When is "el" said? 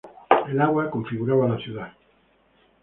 0.49-0.59